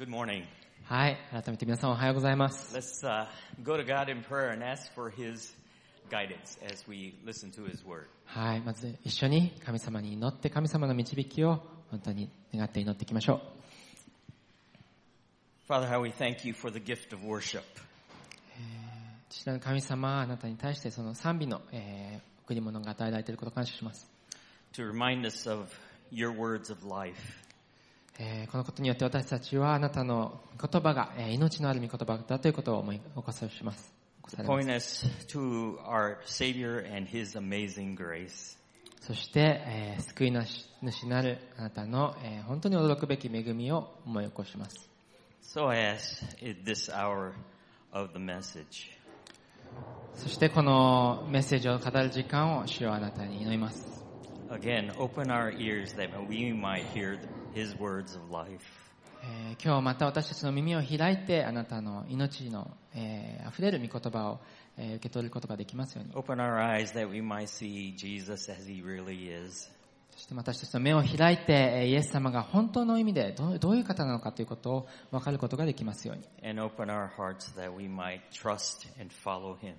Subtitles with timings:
[0.00, 0.44] Good morning.
[0.84, 1.18] はい。
[1.30, 2.74] 改めて皆さんおはようございます。
[2.74, 3.26] Let's uh,
[3.62, 5.52] go to God in prayer and ask for His
[6.10, 8.06] guidance as we listen to His Word.
[8.24, 8.62] はい。
[8.62, 13.42] まず一緒に神様に祈って神様の導きを本当に願って祈っていきましょ
[15.68, 15.70] う。
[15.70, 17.60] Father, how we thank you for the gift of worship.
[19.28, 24.08] 父なる神様、あなたに対してその賛美の、えー贈り物が与えられていることを感謝します。
[24.72, 25.68] to remind us of
[26.10, 27.49] your words of life.
[28.22, 33.94] えーこのことによって私たちはあなたの言葉が、えー命のある御言葉だということを思い起こさします。
[34.22, 38.58] ます Point us to our Savior and His amazing grace.
[39.00, 44.90] そして、えー救い主なるあなたの、えー本当に驚くべき恵みを思い起こします。
[45.42, 47.32] So I ask in this hour
[47.90, 48.90] of the message,
[50.14, 54.00] そしてこのメッセージを語る時間を主よあなたに祈ります。
[54.50, 57.18] again, open our ears that we might hear
[57.54, 58.60] His words of life.
[59.22, 64.40] えー今日また私たちの耳を開いてあなたの命の、えー溢れる御言葉を、
[64.78, 66.14] えー受け取ることができますように。
[66.14, 69.68] Open our eyes that we might see Jesus as He really is.
[70.12, 76.48] そして私たちの目を開いて、えーイエス様が本当の意味でどうどういう方なのかということを分かることができますように。
[76.48, 79.74] And open our hearts that we might trust and follow Him.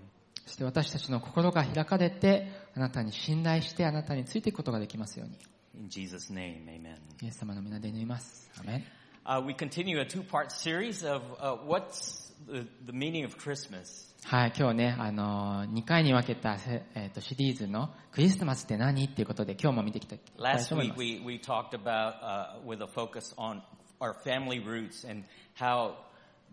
[0.45, 5.37] そして私たちの心が開かれて、あなたに信頼してあなたについていくことができますように。
[5.73, 6.97] In Jesus' name, amen.
[7.21, 8.49] イエス様の皆で祈ります。
[8.59, 8.83] アメン
[9.23, 14.11] Uh, we continue a two-part series of uh, what's the, the meaning of Christmas.
[14.23, 20.99] はい、今日ね、あのー、2回に分けた、せえーとシリーズのクリスマスって何っていうことで今日も見てきた Last と思い week ます。
[20.99, 23.61] we, we talked about uh, with a focus on
[23.99, 25.23] our family roots and
[25.55, 25.95] how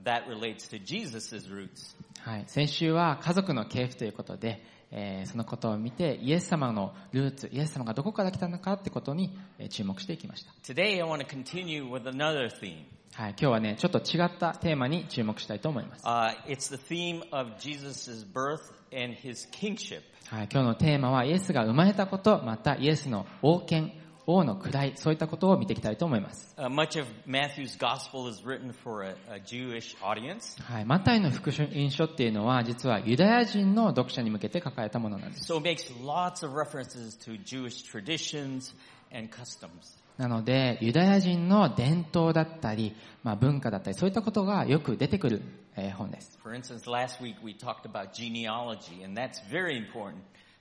[0.05, 1.97] that relates to Jesus' roots.
[2.21, 10.53] はい、先週は家族の系譜ということで、えーそのことを見てイエス様のルーツ、イエス様がどこから来たのかってことにえー注目していきました。
[10.63, 12.85] Today I want to continue with another theme.
[13.15, 16.07] はい、今日はね、ちょっと違ったテーマに注目したいと思います。
[16.07, 18.61] Uh, it's the theme of Jesus' birth
[18.93, 20.03] and his kingship.
[20.27, 23.93] はい、今日のテーマはイエスが生まれたこと、またイエスの王権、
[24.31, 26.55] 王の位、そういったことを見ていきたいと思います。
[26.59, 30.63] Uh, much of Matthew's gospel is written for a, a Jewish audience.
[30.63, 35.51] はい、マタイの福音書っていうのは実はユダヤ人の読者に向けて書かれたものなんです。
[35.51, 38.75] So it makes lots of references to Jewish traditions
[39.11, 39.97] and customs.
[40.19, 45.43] なので、ユダヤ人の伝統だったり、まあ、文化だったり、そういったことがよく出てくる、
[45.75, 46.39] えー本です。
[46.43, 50.17] For instance, last week we talked about genealogy, and that's very important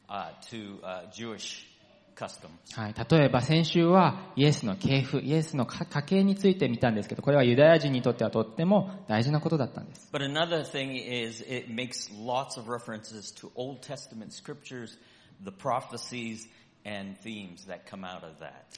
[0.08, 1.66] uh, to uh, Jewish
[2.74, 10.10] はい、例えば先週はイエスの系譜イエスの家系について見たんですけどこれはユダヤ人にとってはとっても大事なことだったんです。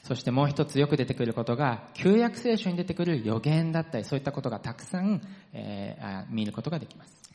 [0.03, 5.21] そしてもう一つよく出てくることが旧約聖書に出てくる予言だったりそういったことがたくさん、
[5.53, 7.31] えー、見ることができます。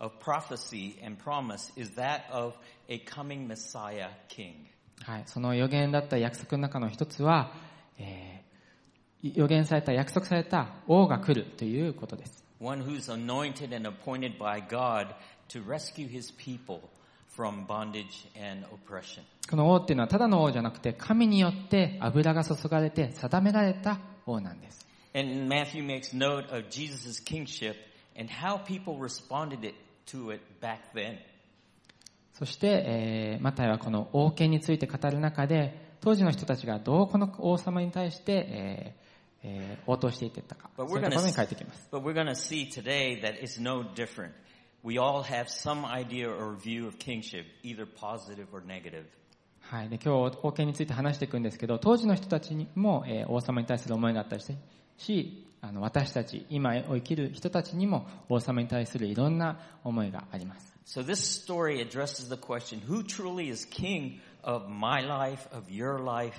[0.00, 2.54] Of prophecy and promise is that of
[2.88, 4.54] a coming Messiah king.
[5.04, 7.52] はい、その予言だった約束の中の一つは、
[7.98, 8.48] えー
[9.22, 12.44] 予言された、約束された王が来るということです。
[12.60, 15.14] One who's anointed and appointed by God
[15.48, 16.80] to rescue his people
[17.36, 19.22] from bondage and oppression.
[19.50, 24.86] この王っていうのはただの王じゃなくて、神によって油が注がれて定められた王なんです。
[25.14, 27.74] And Matthew makes note of Jesus' kingship
[28.16, 29.74] and how people responded it,
[32.34, 38.94] そして、マタイはこの王権について語る中で当時の人たちがどうこの王様に対して、
[39.86, 41.88] 応答していったかそこに書いていきます。
[49.60, 54.54] はい、で今日王権について話していくんですけど当時の人たちにも、王様に対する思いがあったりして。
[54.96, 60.78] しあの、私たち、今を生きる人たちにも王様に対するいろんな思いがあります。
[60.86, 66.34] So this story addresses the question, who truly is king of my life, of your life,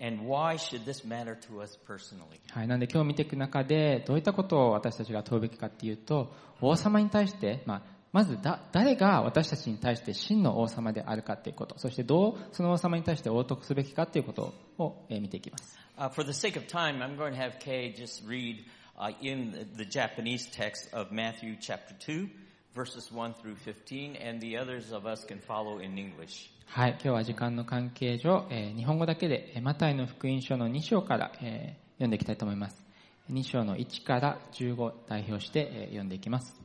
[0.00, 2.40] and why should this matter to us personally?
[2.50, 2.68] はい。
[2.68, 7.82] なんで今日見ていく中で、どういったことを私たちが問うべきかっていうと、王様に対して、まあ、
[8.12, 15.83] まずだ、誰が私たちに対して真の王様であるかっていうこと、そしてどうその王様に対して応答すべきかっていうことを、えー見ていきます。
[15.96, 18.64] Uh, for the sake of time, I'm going to have Kay just read
[18.98, 22.28] uh, in the, the Japanese text of Matthew chapter 2,
[22.74, 26.50] verses 1 through 15, and the others of us can follow in English.
[26.66, 26.90] はい。
[26.94, 32.84] 今日は時間の関係上、えー日本語だけで、えーマタイの福音書の2章から、えー読んでいきたいと思います。
[33.30, 36.60] 2章の1から15代表して、えー読んでいきます。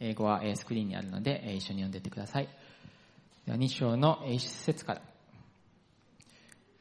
[0.00, 2.48] 英語は、えースクリーンにあるので、えー一緒に読んでいってください。
[3.46, 5.09] では2章の1節から。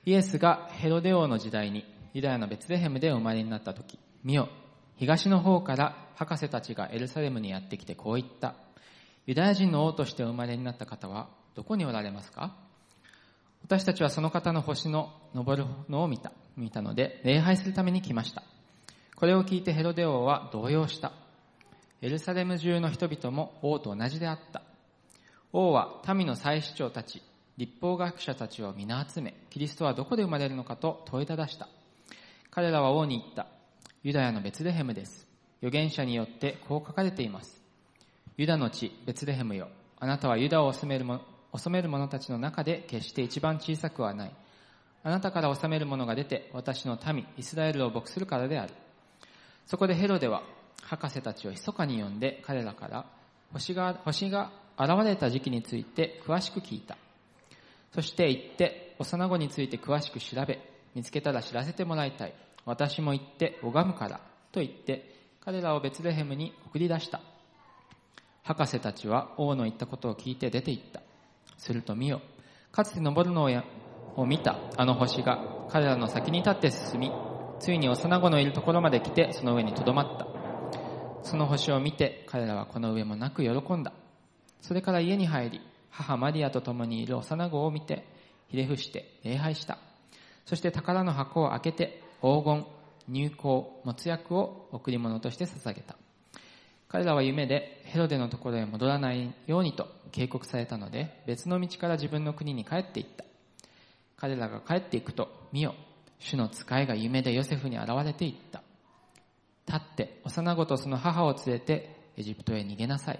[0.05, 4.49] イエスがヘロデ王の時代にユダヤのベツレヘムでお生まれになった時、見よ、
[4.97, 8.55] 東の方から博士たちがエルサレムにやってきてこう言った。
[9.25, 12.55] ユダヤ人の王としてお生まれになった方はどこにおられますか？
[13.61, 16.31] 私たちはその方の星の昇るのを見た。
[16.57, 18.43] 見たので、礼拝するために来ました。
[19.15, 21.11] これを聞いてヘロデ王は動揺した。
[22.01, 24.63] エルサレム中の人々も王と同じであった。
[25.53, 27.21] 王は民の祭司長たち、
[27.59, 31.67] 立法学者たちを皆集め、キリストはどこで生まれるのかと問いただした。
[32.51, 33.47] 彼らは王に言った。
[34.01, 35.27] ユダヤのベツレヘムです。
[35.61, 37.61] 預言者によってこう書かれています。
[38.37, 39.67] ユダの地、ベツレヘムよ。
[39.99, 41.19] あなたはユダを治める者
[41.57, 44.31] 治める者たちの中で決して一番小さくはない。
[45.03, 48.73] あなたから治める者が出て私の民、イスラエルを牧するからである。
[49.65, 50.43] そこでヘロデは
[50.83, 53.05] 博士たちを密かに呼んで彼らから
[53.51, 56.97] 星が星が現れた時期について詳しく聞いた。
[57.93, 60.59] そして行って幼子について詳しく調べ、
[60.95, 62.33] 見つけたら知らせてもらいたい。
[62.65, 64.19] 私も行って拝むから。
[64.51, 67.21] と言って彼らをベツレヘムに送り出した。
[68.43, 71.01] 博士たちは王の言ったことを聞いて出て行った。
[71.57, 72.21] すると見よ。
[72.71, 73.49] かつて登るの
[74.15, 75.39] を見たあの星が
[75.69, 77.11] 彼らの先に立って進み、
[77.59, 80.27] ついに幼子のいるところまで来てその上に留まった。
[81.23, 83.93] その星を見て彼らはこの上もなく喜んだ。
[84.61, 88.05] それから家に入り、母マリアと共にいる幼子を見て、
[88.49, 89.77] ひれ伏して礼拝した。
[90.45, 92.65] そして宝の箱を開けて黄金、
[93.07, 95.95] 入香、没薬を贈り物として捧げた。
[96.87, 103.23] 彼らは夢でヘロデのところへ戻らないようにと警告されたので、別の道から自分の国に帰っていった。
[104.17, 105.75] 彼らが帰っていくと、見よ、
[106.17, 108.63] 主の使いが夢でヨセフに現れていった。
[109.67, 113.19] 立って幼子とその母を連れてエジプトへ逃げなさい。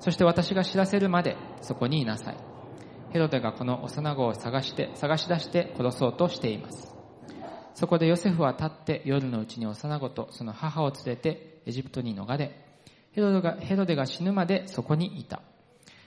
[0.00, 2.36] そして私が知らせるまでそこにいなさい。
[3.10, 6.94] ヘロデがこの幼子を探して、探し出して殺そうとしています。
[7.74, 12.54] そこでヨセフは立って夜のうちに幼子とその母を連れてエジプトに逃れ、
[13.12, 15.42] ヘロデがヘロデが死ぬまでそこにいた。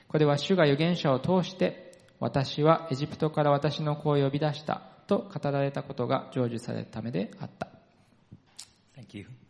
[0.08, 7.68] これは主が預言者を通して、私はエジプトから私の子を呼び出したと語られたことが成就されるためであった。
[8.96, 9.41] Thank you.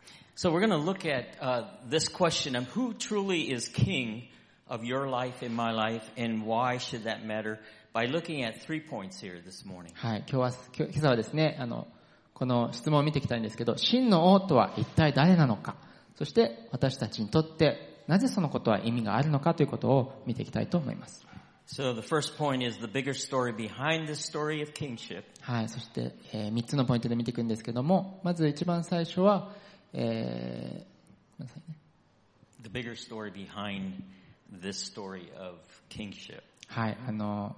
[0.42, 4.26] So we're going to look at uh, this question of who truly is king
[4.66, 7.60] of your life and my life and why should that matter
[7.92, 9.92] by looking at three points here this morning.
[9.94, 11.86] はい、今日は、今朝はですね、あの、
[12.34, 15.76] この質問を見ていきたいんですけど、真の王とは一体誰なのか、
[16.16, 21.24] そして私たちにとってなぜそのことは意味があるのかということを見ていきたいと思います。
[21.68, 25.22] So the first point is the bigger story behind the story of kingship.
[25.40, 29.62] はい、そして、えー、3つのポイントで見ていくんですけども、まず一番最初は、
[29.92, 31.76] えー、ごめんなさいね。
[36.68, 37.56] はい、あの、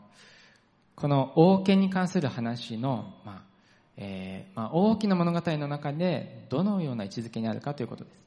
[0.97, 3.55] この王権に関する話の、まあ
[3.97, 8.25] えーまあ、大きな物語の中でどのような位置づけにあるかということです。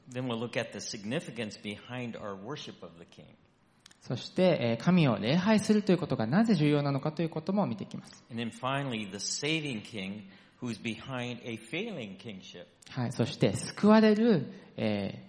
[4.00, 8.24] そして、えー、神を礼拝するということがなぜ重要なのかということも見ていきます。
[10.60, 12.66] Who's behind a failing kingship.
[12.90, 15.24] はい、そして救われる、え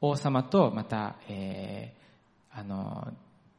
[0.00, 3.12] ー、王様とまた、えー、あの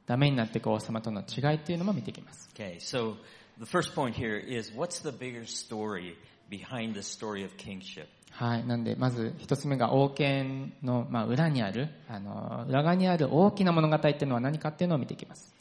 [0.06, 2.50] ダメになっていく王様との違いというのも見ていきます。
[2.56, 3.15] Okay, so
[3.60, 6.15] the first point here is what's the bigger story
[6.50, 8.07] behind the story of kingship?
[8.31, 8.65] はい。
[8.65, 15.52] なんで、まず一つ目が王権の、まあ、裏にある、あの、裏側にある大きな物語っていうのは何かっていうのを見ていきます。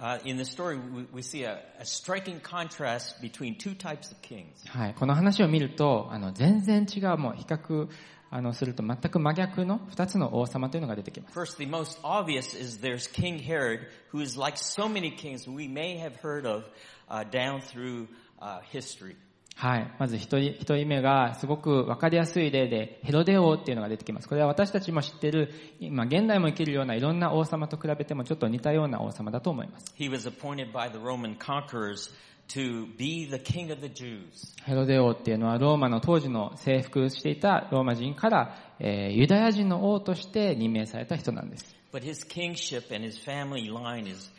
[0.00, 4.20] Uh, in the story, we, we see a, a striking contrast between two types of
[4.20, 4.62] kings.
[4.68, 4.94] はい。
[4.94, 7.88] この話を見ると、あの、全然違う、もう比較、
[8.30, 11.38] あの、すると全く真逆の二つの王様というのが出てきます。
[11.38, 15.98] First, the most obvious is there's King Herod, who is like so many kings we may
[15.98, 16.64] have heard of
[17.08, 19.16] uh, down through uh, history.
[19.55, 19.93] はい。
[19.99, 24.27] まず一人、一人目がすごくわかりやすい例で、ヘロデ王っていうのが出てきます。
[24.27, 29.93] これは私たちも知ってる、今現代も生きるようないろんな王様と比べてもちょっと似たような王様だと思います。
[29.97, 32.11] He was appointed by the Roman conquerors
[32.49, 34.55] to be the king of the Jews.
[34.63, 41.75] ヘロデ王っていうのはローマの当時の征服していたローマ人から、えー、ユダヤ人の王として任命された人なんです。
[41.93, 44.31] But his kingship and his family line is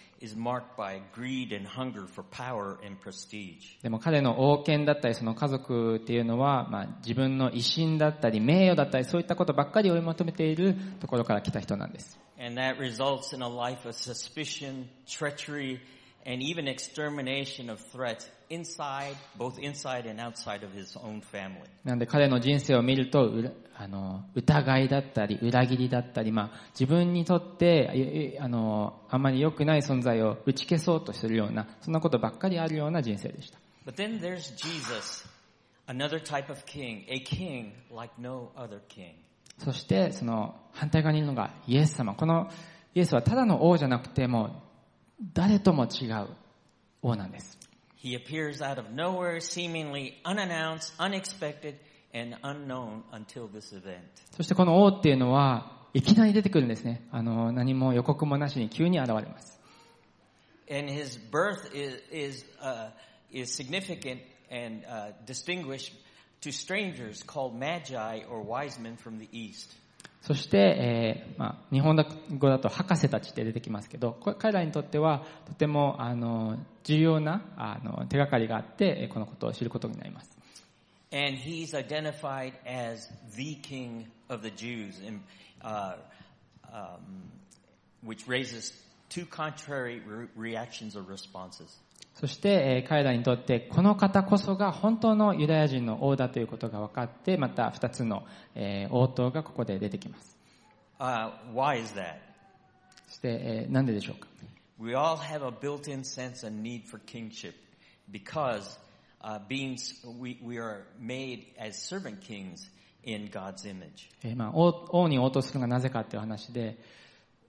[3.83, 12.19] でも彼の王権だったりその家族っていうのは、自分の威信だったり名誉だったりそういったことばっかり追い求めているところから来た人なんです。
[16.25, 21.69] And even extermination of threats inside, both inside and outside of his own family.
[21.85, 23.31] なんで彼の人生を見ると、
[23.75, 33.59] あの、疑いだったり、裏切りだったり、まあ、自分にとって、あの、あまり良くない存在を打ち消そうとするような、そんなことばっかりあるような人生でした。
[33.85, 35.27] But then there's Jesus,
[35.89, 39.15] Another type of king, a king like no other king.
[39.59, 42.15] そしてその反対側にいるのがイエス様。
[42.15, 42.49] この
[42.95, 44.53] イエスはただの王じゃなくてもう
[45.35, 46.29] 誰とも違う
[47.03, 47.59] 王なんです。
[48.03, 51.77] He appears out of nowhere, seemingly unannounced, unexpected,
[52.13, 54.01] and unknown until this event.
[54.37, 57.07] そしてこの王っていうのはいきなり出てくるんですね。
[57.13, 59.61] あの何も予告もなしに急に現れます。
[60.69, 62.91] And his birth is, is, uh,
[63.31, 65.93] is significant and uh, distinguished
[66.41, 69.71] to strangers called magi or wise men from the east.
[70.23, 71.97] そして、えーまあ、日本
[72.39, 80.31] 語だと博士たちって出てきますけど、彼らにとってはとてもあの重要なあの手がかりがあって、このことを知ることになります。
[81.13, 85.21] And he's identified as the king of the Jews, and,
[85.63, 85.97] uh,
[86.73, 87.31] um,
[88.03, 88.73] which raises
[89.11, 90.01] two contrary
[90.37, 91.77] reactions or responses.
[92.15, 100.37] そして、えー彼らにとってこの方こそが本当のユダヤ人の王だということが分かって、また二つの、えー応答がここで出てきます。
[100.99, 102.17] Uh, why is that?
[103.09, 104.29] そして、えーなんででしょうか
[104.79, 107.55] We all have a built-in sense and need for kingship
[108.11, 108.79] because
[109.23, 109.79] uh, being
[110.21, 112.69] we, we are made as servant kings
[113.05, 114.11] in God's image.
[114.25, 116.79] えーまあ、王王に応答するのがなぜかという話で、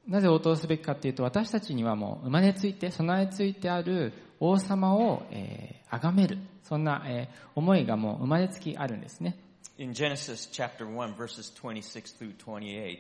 [0.07, 9.38] なぜ応答すべきかというと、私たちにはもう生まれついて、備えついてある王様を、えー崇める、そんな、えー思いがもう生まれつきあるんですね。
[9.77, 13.00] In Genesis chapter 1 verses 26 through 28,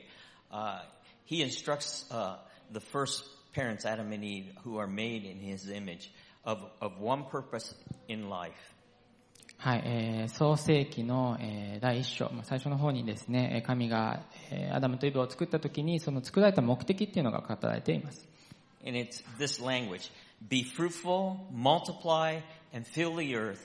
[0.51, 0.81] uh,
[1.25, 2.37] he instructs uh,
[2.71, 6.11] the first parents, Adam and Eve, who are made in his image,
[6.45, 7.75] of, of one purpose
[8.07, 8.72] in life.
[9.63, 14.19] はい、えー創世記の、えー第一章、まあ最初の方にですね、えー神が、
[14.51, 18.27] えーアダムとイブを作った時に、その作られた目的っていうのが語られています。
[18.85, 20.11] And it's this language.
[20.49, 22.41] Be fruitful, multiply,
[22.73, 23.59] and fill the earth.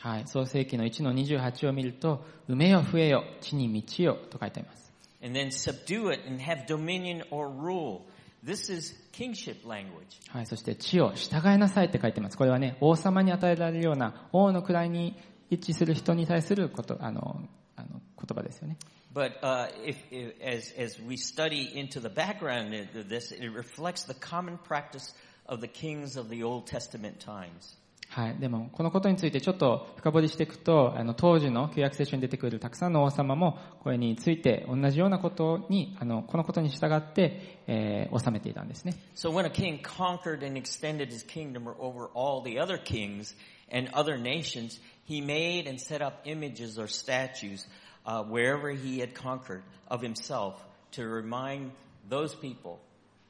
[0.00, 4.92] はい、創世記の1の28を見ると、埋めよ増えよ、地に満ちよと書いてあります。
[5.22, 8.00] And then subdue it and have dominion or rule.
[8.48, 10.18] This is kingship language.
[10.30, 12.38] はい、そして地を従いなさいって書いてます。
[12.38, 17.42] これはね、王様に与えられるような王の位に一致する人に対すること、あの、
[17.76, 18.78] あの言葉ですよね。
[19.14, 24.14] But uh, if, if, as, as we study into the background of this, it reflects the
[24.14, 25.14] common practice
[25.46, 27.77] of the kings of the Old Testament times.
[28.10, 28.38] はい。
[28.38, 38.94] でも、このことについてちょっと深掘りしていくと、あの、当時の旧約聖書に出てくるたくさんの王様も、これについて同じようなことに、あの、このことに従って、えー、治めていたんですね。
[39.14, 43.36] So when a king conquered and extended his kingdom over all the other kings
[43.70, 47.66] and other nations, he made and set up images or statues
[48.06, 50.54] uh, wherever he had conquered of himself
[50.92, 51.72] to remind
[52.08, 52.80] those people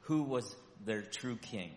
[0.03, 0.55] who was
[0.85, 1.71] their true king.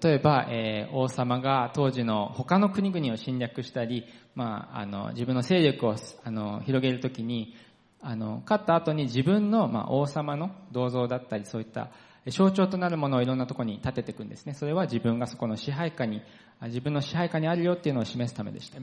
[0.00, 7.54] 例えば、えー王様が当時の他の国々を侵略したり、まあ、あの自分の勢力をあの広げるときに
[8.00, 11.90] あの勝った後に自分の、まあ、王様の銅像だったりそういった
[12.26, 14.54] 象徴となるものをいろんなところに立てていくんですね。
[14.54, 16.22] それは自分がそこの支配下に
[16.62, 18.78] 自分の支配下にあるよっていうのを示すためでした。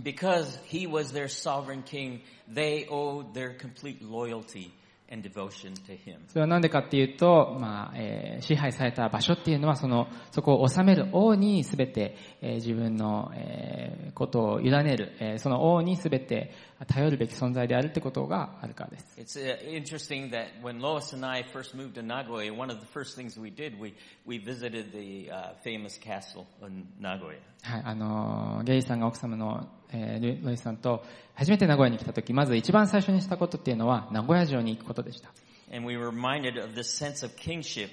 [6.28, 16.52] それは何でかっていうと、まあえー支配された場所っていうのはそのそこを治める王に全て、えー自分の、えーことを委ねる、えーその王に全て
[16.88, 19.18] 頼るべき存在であるってことがあるからです。
[19.18, 23.16] It's uh, interesting that when Lois and I first moved to Nagoya, one of the first
[23.16, 23.96] things we did, we,
[24.28, 27.40] we visited the uh, famous castle in Nagoya.
[27.64, 31.04] はい、あのーゲイさんが奥様の、えールロイスさんと
[31.36, 35.32] 初めて名古屋に来た時、まず一番最初にしたことっていうのは名古屋城に行くことでした。
[35.72, 37.90] And we were reminded of this sense of kingship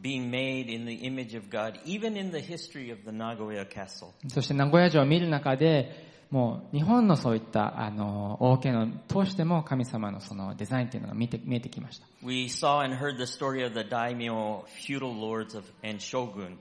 [0.00, 4.08] being made in the image of God, even in the history of the Nagoya castle.
[4.28, 12.06] そして名古屋城を見る中で、もう日本のそういった、あのー王家の通しても神様のそのデザインっていうのが見て見えてきました。
[12.22, 16.56] We saw and heard the story of the daimyo feudal lords of, and shogun.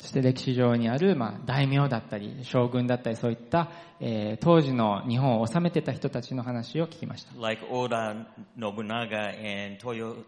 [0.00, 7.38] そして歴史上にある、まあ、大名だったり、将軍だったり、そういった、えー当時の日本を治めてた人たちの話を聞きました。
[7.38, 8.24] like Oda
[8.56, 10.24] Nobunaga and Toyo,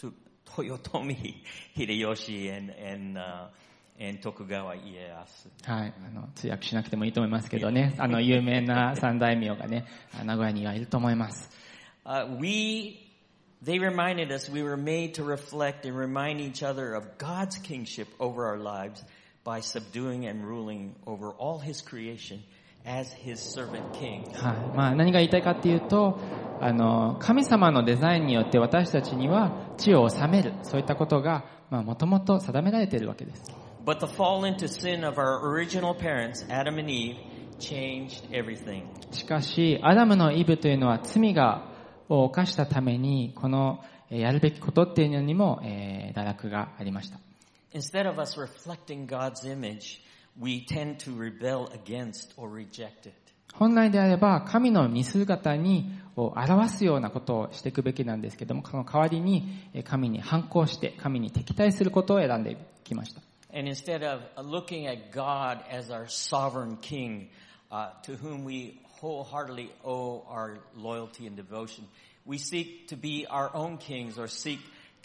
[0.00, 0.12] to,
[0.44, 1.36] Toyotomi
[1.76, 3.46] Hideyoshi and, and, uh,
[4.00, 5.50] and Tokugawa Ieyasu.
[5.70, 5.94] はい。
[6.04, 9.86] あの、通訳しなくてもいいと思いますけどね、 あの、有名な三大名がね、
[10.24, 11.48] 名古屋にはいると思います。
[12.04, 13.01] Uh, we,
[13.61, 18.07] they reminded us we were made to reflect and remind each other of God's kingship
[18.19, 19.03] over our lives
[19.43, 22.43] by subduing and ruling over all His creation
[22.85, 24.25] as His servant king.
[24.33, 24.75] はい。
[24.75, 26.19] まあ、何が言いたいかっていうと、
[26.61, 33.43] あの、神様のデザインによって私たちには地を治める、そういったことが、まあ、もともと定められているわけです。
[33.85, 37.15] But the fall into sin of our original parents, Adam and Eve,
[37.57, 38.83] changed everything.
[39.11, 41.70] しかし、アダムのイブというのは罪が
[42.08, 47.18] を犯したためにこのやるべきことっていうのにも、えー、堕落がありました。
[53.54, 63.20] 本来であれば神の見姿にを表すようなことをしていくべきなんですけども、その代わりに神に反抗して、神に敵対することを選んできました。
[66.80, 67.28] King,
[69.02, 71.84] wholeheartedly owe our loyalty and devotion,
[72.24, 74.60] we seek to be our own kings or seek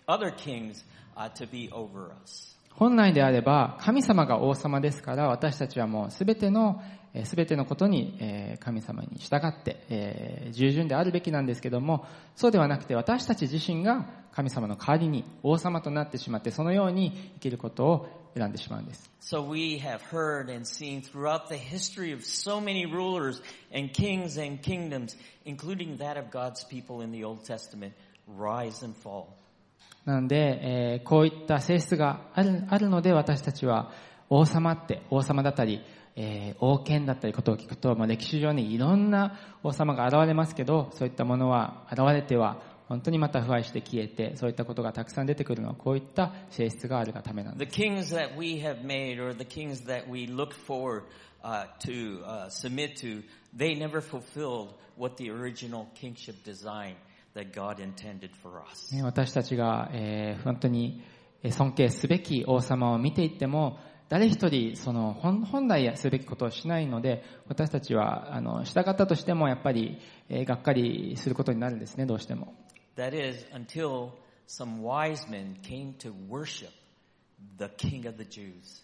[0.07, 0.83] other kings
[1.17, 2.53] uh, to be over us.
[2.77, 6.81] 本来であれば、神様が王様ですから、私たちはもうすべての、
[7.23, 8.19] すべてのことに、
[8.59, 12.05] 神様に従って、従順であるべきなんですけども、
[12.35, 19.09] そうではなくて私たち自身が神様の代わりに王様となってしまって、そのように生きることを選んでしまうんです。
[19.21, 23.41] So we have heard and seen throughout the history of so many rulers
[23.73, 27.93] and kings and kingdoms, including that of God's people in the Old Testament,
[28.27, 29.35] rise and fall.
[30.07, 33.91] なので、えーこういった性質があるあるので、私たちは
[34.29, 35.81] 王様って、王様だったり、
[36.15, 47.77] えー王権だったりことを聞くと、まあ、歴史上にいろんな王様が現れますけど、そういったものは現れては、本当にまた腐敗して消えて、そういったことがたくさん出てくるのは、こういった性質があるがためなんです。
[47.77, 51.03] The kings that we have made or the kings that we look forward
[51.43, 53.23] uh, to uh, submit to,
[53.53, 56.95] they never fulfilled what the original kingship design
[57.37, 58.93] that God intended for us.
[58.93, 61.03] ね私たちが、えー本当に
[61.43, 63.77] えー尊敬すべき王様を見ていっても、
[64.09, 72.53] 誰一人その本本来すべきことをしないので、私たちはあの従ったとしてもやっぱり、えーがっかりすることになるんですね、どうしても。
[72.95, 74.09] That is, until
[74.47, 76.69] some wise men came to worship
[77.59, 78.83] the king of the Jews.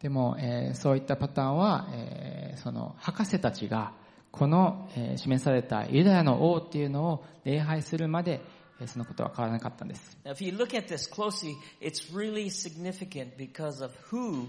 [0.00, 3.92] でも、えーそういったパターンは、えーその博士たちが
[4.30, 8.40] この、えー示されたユダヤの王っていうのを礼拝するまで、
[8.80, 10.16] えーそのことは変わらなかったんです。
[10.24, 14.48] Now, if you look at this closely, it's really significant because of who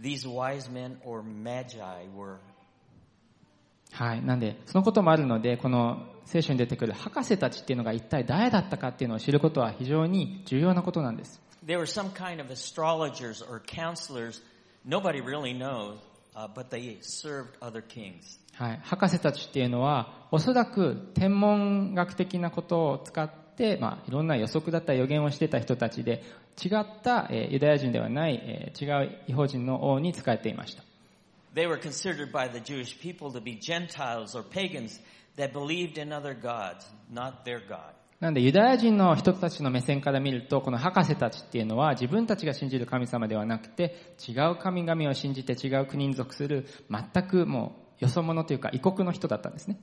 [0.00, 1.78] these wise men or magi
[2.14, 2.38] were.
[3.92, 4.22] はい。
[4.22, 11.40] なんで、そのこともあるので、この聖書に出てくる博士たちっていうのが一体誰だったかっていうのを知ることは非常に重要なことなんです。
[11.64, 14.42] They were some kind of astrologers or counselors.
[14.84, 15.98] Nobody really knows,
[16.36, 18.38] uh, but they served other kings.
[18.58, 18.80] はい。
[18.82, 26.22] 博士たちっていうのは、おそらく天文学的なことを使って、まあ、いろんな予測だったり予言をしてた人たちで、
[26.62, 30.82] 違った、えーユダヤ人ではない、えー違う違法人の王に仕えていました。
[31.54, 35.00] They were considered by the Jewish people to be Gentiles or pagans
[35.36, 37.94] that believed in other gods, not their God.
[38.20, 49.78] なんでユダヤ人の人たちの目線から見ると、この博士たちっていうのは自分たちが信じる神様ではなくて、違う神々を信じて違う国に属する、全くもう、よそ者というか異国の人だったんですね。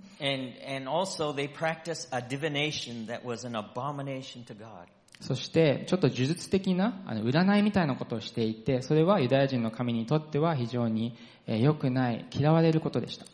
[5.21, 11.15] そして、ちょっと呪術的な占いみたいなことをしていて、それはユダヤ人の神にとっては非常に
[11.47, 13.25] 良、くない、嫌われることでした。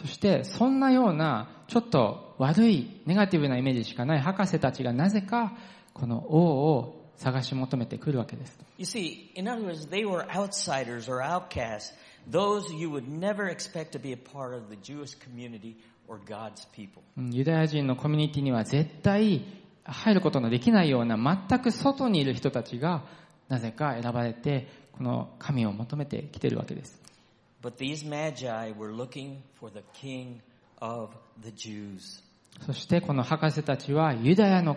[0.00, 5.56] そして、そんなようなちょっと悪い、ネガティブなイメージしかない博士たちがなぜか、
[5.94, 8.58] この王を探し求めてくるわけです。
[17.16, 19.44] ユダヤ人のコミュニティには絶対
[19.84, 23.04] 入ることのできないような全く外にいる人たちが
[23.48, 27.00] なぜか選ばれてこの神を求めてきているわけです。
[32.66, 34.76] そしてこの博士たちはユダヤの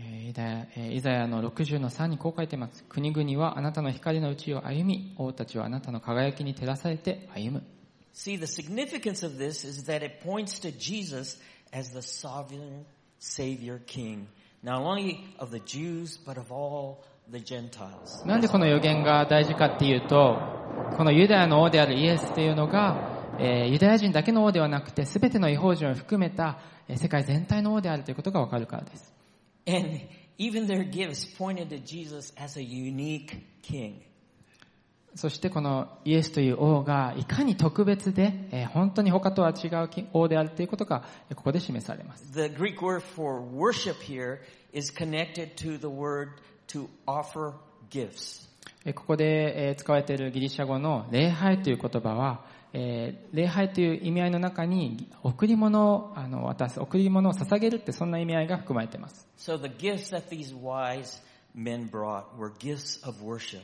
[0.00, 2.84] えーイザヤえーイザヤの60の3にこう書いてます。
[2.88, 7.62] 国々はあなたの光のうちを歩み、王たちはあなたの輝きに照らされて歩む。
[8.14, 11.40] See, the significance of this is that it points to Jesus
[11.72, 12.84] as the sovereign
[13.20, 14.26] Savior King,
[14.62, 16.98] not only of the Jews, but of all
[17.30, 18.26] the Gentiles.
[18.26, 20.38] なんでこの予言が大事かっていうと、
[20.96, 26.58] このユダヤの王であるイエスっていうのが、えーユダヤ人だけの王ではなくて、すべての違法人を含めた、
[26.88, 29.17] えー世界全体の王であるということがわかるからです。
[29.68, 30.00] And
[30.40, 34.02] Even their gifts pointed to Jesus as a unique king.
[35.16, 42.32] そしてこのイエスという王がいかに特別で、えー本当に他とは違う王であるということがえーここで示されます。
[42.32, 44.38] The Greek word for worship here
[44.72, 46.28] is connected to the word
[46.68, 47.54] to offer
[47.90, 48.46] gifts.
[48.84, 59.26] えーここでえー使われているギリシャ語の礼拝という言葉は、えー礼拝という意味合いの中に贈り物をあの渡す、贈り物を捧げるってそんな意味合いが含まれています。
[59.38, 61.22] So the gifts that these wise
[61.54, 63.62] men brought were gifts of worship.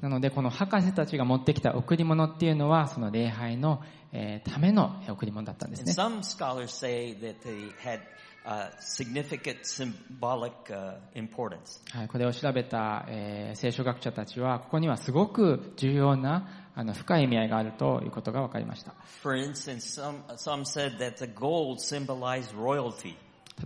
[0.00, 5.92] なのでこの博士たちが持ってきた贈り物っていうのはその礼拝の、えーための贈り物だったんですね。
[5.92, 8.00] some scholars say that they had
[8.44, 11.80] uh, significant symbolic uh, importance.
[11.96, 18.94] はい、これを調べた、えー聖書学者たちはここにはすごく重要なあの深い意味合いがあるということが分かりました。
[19.22, 23.14] For instance, some, some said that the gold symbolized royalty.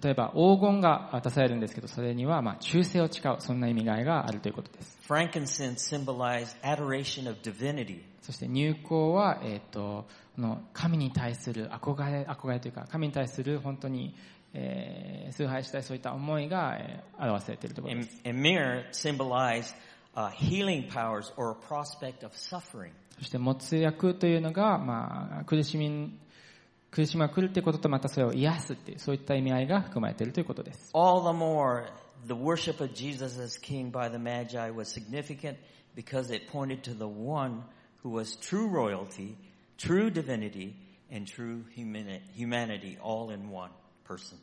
[0.02, 4.98] 例えば黄金が渡されるんですけどそれにはまあ忠誠を誓うそんな意味合いがあるということです。
[5.08, 8.02] Frankincense symbolized adoration of divinity.
[8.20, 10.04] そして入香は、えっ、と、
[10.72, 14.16] 神に対する憧れ、憧れというか、神に対する本当に、
[14.52, 18.20] えー崇拝したいそういった思いが、えー表されているところです。
[18.24, 19.74] and myrrh symbolized
[20.16, 22.90] uh, healing powers or a prospect of suffering.
[23.18, 26.18] そして、没薬というのが、まあ、苦しみ、
[26.90, 30.90] 苦しみが来るということと、またそれを癒すっていう、そういった意味合いが含まれているということです。
[30.94, 31.86] All the more,
[32.26, 35.56] the worship of Jesus as king by the Magi was significant
[35.94, 37.62] because it pointed to the one
[38.02, 39.36] who was true royalty,
[39.78, 40.74] true divinity,
[41.10, 43.70] and true humani- humanity all in one
[44.06, 44.38] person.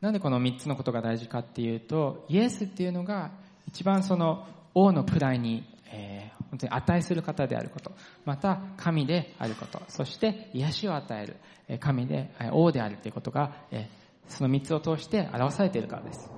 [0.00, 3.32] なんでこの3つのことが大事かっていうと、イエスっていうのが
[3.66, 7.90] 一番その王の位に、えー本当に値する方であること、
[8.24, 16.30] また神であること、そして癒しを与えるえ神でえ王であるということが、えーその3つを通して表されているからです。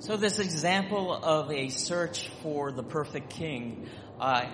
[0.00, 3.86] So this example of a search for the perfect king,
[4.18, 4.46] uh,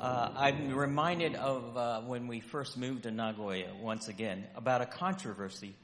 [0.00, 4.86] uh, I'm reminded of uh, when we first moved to Nagoya once again about a
[4.86, 5.74] controversy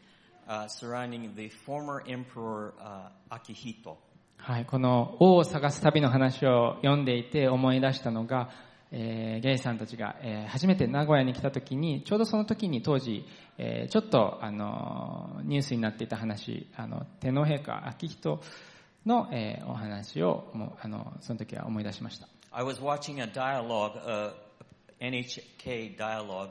[0.48, 3.96] uh, surrounding the former emperor uh, Akihito.
[4.38, 8.48] はい、この王を探す旅の話を読んでいて思い出したのが、
[8.90, 13.26] えーゲイさんたちが、えー初めて名古屋に来た時に、ちょうどその時に当時、
[13.58, 18.40] えーちょっと、あの、ニュースになっていた話、あの、天皇陛下、昭仁
[19.04, 22.26] の、えーお話を、もう、あの、その時は思い出しました。
[22.50, 24.32] I was watching a dialogue, uh,
[25.00, 26.50] NHK dialogue,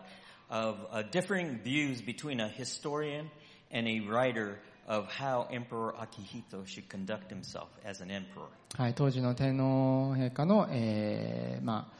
[0.50, 0.78] of
[1.12, 3.30] differing views between a historian
[3.72, 8.48] and a writer of how Emperor Akihito should conduct himself as an emperor.
[8.78, 11.92] はい、当時の天皇陛下の、えーま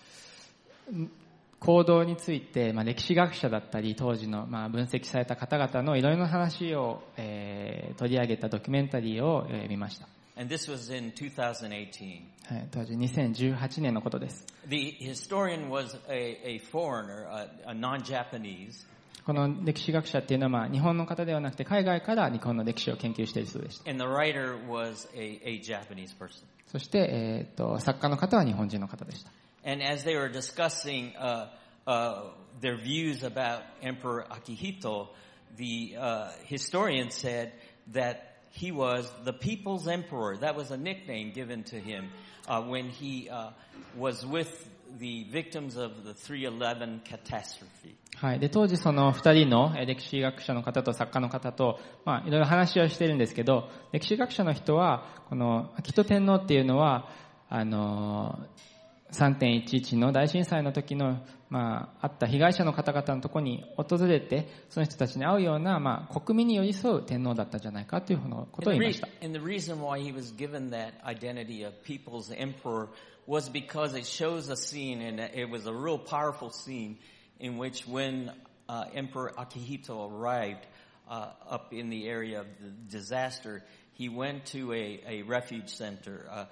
[0.90, 1.12] あ、ん
[1.60, 10.08] 行動について、まあ、歴史学者だったり、当時の、まあ、分析された方々のいろいろな話を、えー取り上げたドキュメンタリーを、えー見ました。
[10.40, 12.22] And this was in 2018.
[12.48, 14.46] はい、当時2018年のことです。
[14.70, 18.86] The historian was a, a foreigner, a, a non-Japanese,
[19.28, 23.92] この歴史学者っていうのは、まあ、日本の方ではなくて、海外から日本の歴史を研究している人でした。
[23.92, 26.46] and the writer was a, a Japanese person.
[26.68, 29.32] そして、えー、と作家の方は日本人の方でした。
[29.70, 31.50] And as they were discussing uh,
[31.86, 32.30] uh,
[32.62, 35.10] their views about Emperor Akihito,
[35.58, 37.52] the uh, historian said
[37.92, 40.38] that he was the people's emperor.
[40.38, 42.12] That was a nickname given to him
[42.48, 43.50] uh, when he uh,
[43.98, 44.70] was with
[45.00, 47.96] the victims of the 311 catastrophe.
[48.16, 48.40] はい。
[48.40, 57.10] で、当時その二人のえー歴史学者の方と作家の方と、まあ、いろいろ話をしてるんですけど、歴史学者の人は、この、秋戸天皇っていうのは、
[57.50, 58.68] あのー、
[59.12, 61.20] 3.11の大震災の時の、
[61.50, 68.20] まあ、あった被害者の方々のところに訪れて、その人たちに会うような、まあ、国民に寄り添う天皇だったんじゃないかという
[68.52, 69.08] ことを言いました。
[69.24, 72.88] and the reason why he was given that identity of people's emperor
[73.28, 76.98] was because it shows a scene, and it was a real powerful scene,
[77.40, 78.32] in which when
[78.68, 80.66] uh, Emperor Akihito arrived
[81.10, 83.64] uh, up in the area of the disaster,
[83.94, 86.46] he went to a, a refuge center uh,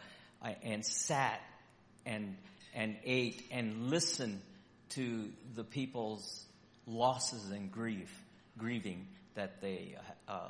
[0.64, 1.42] and sat
[2.06, 2.36] and
[2.74, 4.42] and ate and listened
[4.90, 6.46] to the people's
[6.86, 8.12] losses and grief,
[8.58, 9.96] grieving that they
[10.28, 10.50] uh,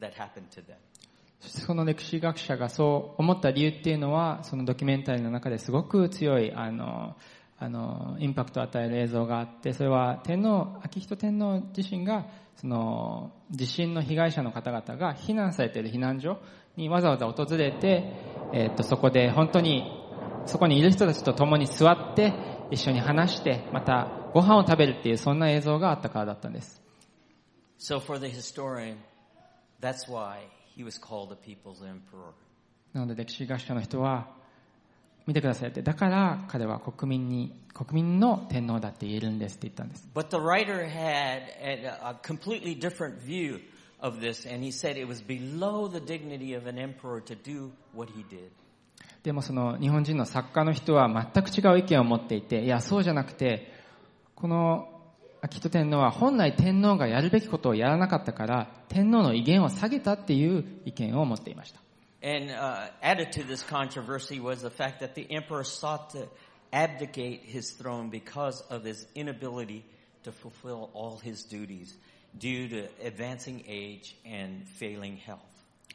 [0.00, 0.78] that happened to them.
[1.40, 7.16] そしてその歴史学者がそう思った理由っていうのは、そのドキュメンタリーの中ですごく強い、あの、
[7.58, 16.38] あの、インパクトを与える映像があって、それは天皇、昭仁天皇自身が、その、地震の被害者の方々が避難されている避難所
[16.76, 18.12] にわざわざ訪れて、
[18.52, 19.84] えっと、そこで本当に、
[20.46, 22.34] そこにいる人たちと共に座って、
[22.70, 26.82] 一緒に話して、またご飯を食べるっていう、そんな映像があったからだったんです。
[27.78, 28.96] So for the historian,
[29.80, 30.55] that's why
[32.92, 34.28] なので歴史学者の人は
[35.26, 40.08] 見てくださいってだから彼は国民に国民の天皇だって言えるんですって言ったんです。
[49.22, 53.72] でもその日本人の作家の人は全く違う意見を持っていて、いやそうじゃなくて、
[54.34, 54.95] この。
[55.46, 61.80] 秋戸天皇は本来天皇がやるべきことをやらなかったから天皇の威厳を下げたっていう意見を持っていました。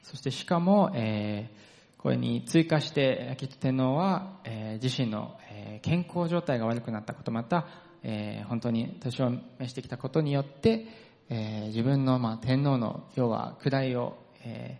[0.01, 7.67] そしてしかも、えー、これに追加して秋戸天皇は、えー、自身の、えー、健康状態が悪くなったことまた
[8.03, 10.87] えー本当に年を召してきたことによって、
[11.29, 14.79] えー自分の、まあ、天皇の、要は、位を、え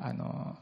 [0.00, 0.56] ーあの、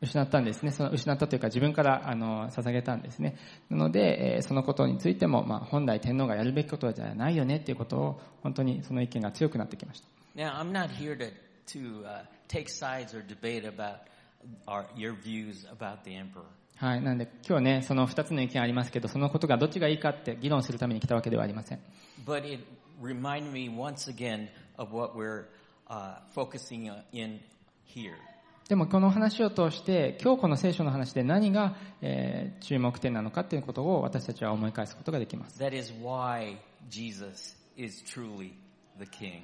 [0.00, 0.70] 失ったんですね。
[0.70, 3.36] その失ったというか自分からあの捧げたんですね。
[3.70, 10.08] なので、えーそのことについても、まあ、本来天皇がやるべきことじゃないよねっていうことを、本当にその意見が強くなってきました。
[10.36, 11.30] Now, I'm not here to,
[11.68, 14.00] to uh, take sides or debate about
[14.66, 16.42] our, your views about the emperor.
[16.76, 17.02] はい。
[17.02, 21.80] なんで今日ね、その二つの意見ありますけど、そのことがどっちがいいかって議論するために来たわけではありません。
[22.26, 22.64] But it
[23.02, 25.44] reminded me once again of what we're
[25.88, 27.40] uh, focusing on in
[27.86, 28.14] here.
[28.68, 35.62] でもこの話を通して、今日この聖書の話で何が、えー注目点なのかっていうことを私たちは思い返すことができます。
[35.62, 36.56] That is why
[36.88, 38.52] Jesus is truly
[38.98, 39.42] the king.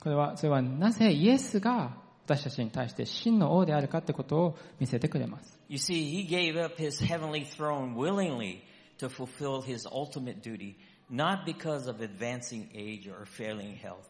[0.00, 5.57] これは、それはなぜイエスが私たちに対して真の王であるかってことを見せてくれます。
[5.67, 8.63] You see, he gave up his heavenly throne willingly
[8.99, 10.77] to fulfill his ultimate duty,
[11.09, 14.09] not because of advancing age or failing health,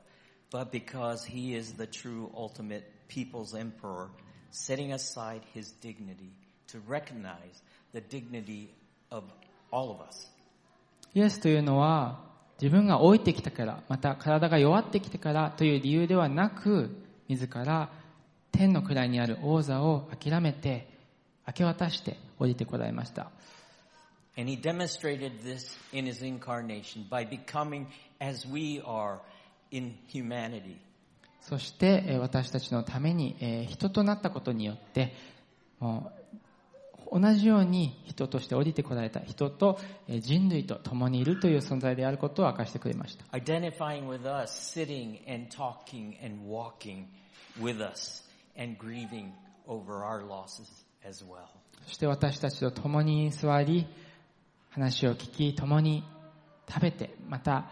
[0.52, 4.10] but because he is the true ultimate people's emperor,
[4.52, 6.34] setting aside his dignity
[6.68, 7.62] to recognize
[7.94, 8.70] the dignity
[9.12, 9.24] of
[9.72, 10.30] all of us.
[11.16, 12.20] イエスというのは
[12.60, 16.96] 自分が老いてきたから、また体が弱ってきてからという理由ではなく、
[17.28, 17.90] 自ら
[18.52, 20.88] 天の位にある王座を諦めて、
[21.49, 23.31] 明け渡して降りてこられました。
[24.37, 27.87] And he demonstrated this in his incarnation by becoming
[28.21, 29.19] as we are
[29.71, 30.77] in humanity.
[31.41, 35.15] そしてえー私たちのためにえー人となったことによって、
[35.81, 36.13] も
[37.11, 43.25] う同じように人として降りてこられた人とえー人類と共にいるという存在であることを明かしてくれました。
[43.33, 47.07] identifying with us, sitting and talking and walking
[47.59, 48.23] with us
[48.59, 49.31] and grieving
[49.67, 50.87] over our losses.
[51.03, 53.87] そして私たちと共に座り、
[54.71, 56.05] 話を聞き、共に
[56.69, 57.71] 食べて、また、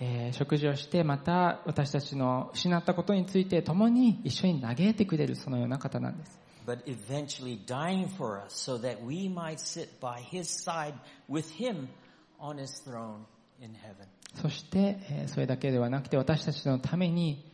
[0.00, 6.38] えー食事をして、また私たちの失ったことについて共に一緒に嘆いてくれるそのような方なんです。
[6.66, 10.94] But eventually dying for us so that we might sit by his side
[11.28, 11.88] with him
[12.38, 13.24] on his throne
[13.60, 14.06] in heaven.
[14.34, 17.44] そして、えーそれだけではなくて私たちのために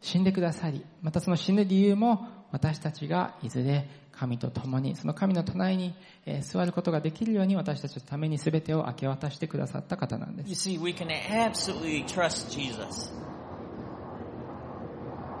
[0.00, 3.88] 死んでくださり、またその死ぬ理由も私たちがいずれ
[4.20, 5.94] 神と共に、その神の隣に
[6.26, 10.68] えー座ることができるように私たちのために全てを明け渡してくださった方なんです。
[10.70, 13.10] You see, we can absolutely trust Jesus.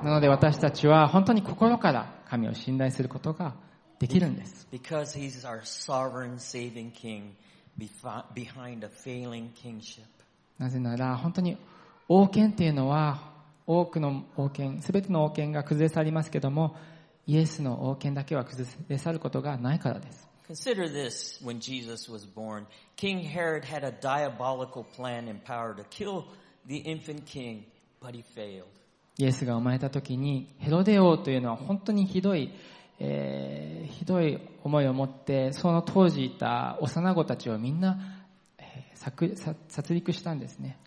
[0.02, 3.52] なので私たちは本当に心から神を信頼することが
[3.98, 4.66] できるんです。
[4.72, 7.32] Because he's our sovereign saving king
[7.78, 10.04] befi- behind a failing kingship.
[10.56, 11.58] なぜなら本当に
[12.08, 13.30] 王権っていうのは
[13.66, 16.76] 多くの王権、すべての王権が崩れ去りますけども、
[17.30, 20.28] イエスの王権だけは崩れ去ることがないからです。
[20.48, 22.66] Consider this when Jesus was born.
[22.96, 26.24] King Herod had a diabolical plan and power to kill
[26.66, 27.62] the infant king,
[28.02, 28.64] but he failed.
[29.18, 32.52] イエスが生まれた時にヘロデ王というのは本当にひどい、
[32.98, 37.96] えーひどい思いを持ってその当時いた幼子たちをみんな、
[38.58, 40.78] えー殺殺殺戮したんですね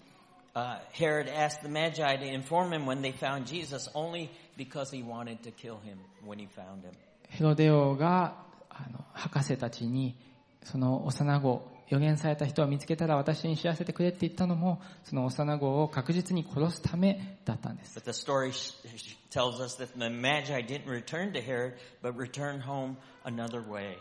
[0.55, 5.01] Uh, Herod asked the Magi to inform him when they found Jesus only because he
[5.01, 6.91] wanted to kill him when he found him.
[7.29, 8.35] ヘロデ王が
[8.69, 10.15] あの博士たちに
[10.63, 22.13] その幼子予言された人を見つけたら私に知らせてくれって言ったのもその幼子を確実に殺すためだったんです But the story sh- sh- tells us that the Magi didn't return to Herod, but
[22.15, 23.95] returned home another way.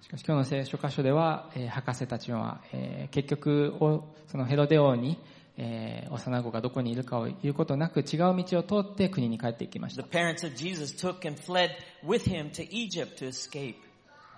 [0.00, 5.18] しかし今日の聖書箇所では、えー博士たちは、えー結局おそのヘロデ王に、
[5.62, 11.70] えー幼子がどこにいるかを言うことなく違う道を通って国に帰っていきまし The た parents of Jesus took and fled
[12.04, 13.76] with him to Egypt to escape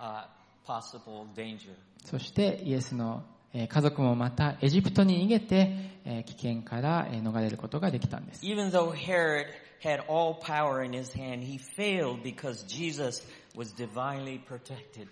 [0.01, 0.25] uh,
[0.67, 1.69] possible danger.
[2.05, 5.71] そしてイエスのえー家族もまたエジプトに逃げて
[6.05, 9.45] えー危険からえー逃れることができたんです Even though Herod
[9.81, 13.21] had all power in his hand, he failed because Jesus
[13.55, 15.07] was divinely protected.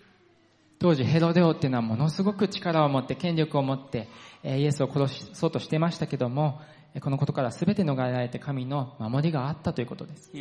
[0.82, 4.08] 当時ヘロデオっていうのはものすごく力を持って権力を持って
[4.42, 6.60] イエスを殺しそうとしてましたけども
[7.00, 10.32] このことから全て逃れられて神の守りがあったということです、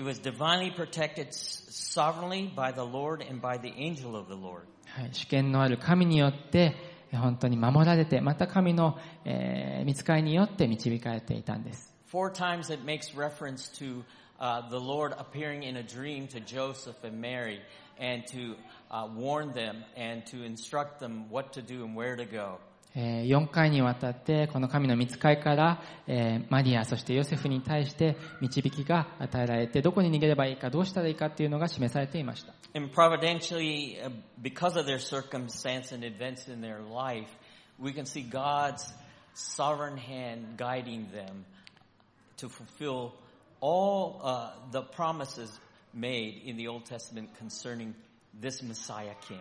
[5.12, 6.76] 主権のある神によって
[7.14, 11.94] 本当に守られてまた神の、え、見つかりによって導かれていたんです。
[12.12, 12.32] 4
[12.64, 14.04] つ目の reference to、
[14.72, 17.60] the Lord appearing in a dream to Joseph and Mary.
[22.96, 25.82] 4回にわたってこの神の見つかりから
[26.50, 32.54] マリアそしてヨセフに対して導きが与えられてどこに逃げればいいかどうしたらいいかというのが示されていました。
[45.94, 47.94] made in the Old Testament concerning
[48.40, 49.40] this Messiah king.